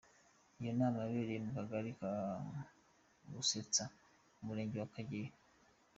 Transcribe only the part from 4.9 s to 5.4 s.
Kageyo.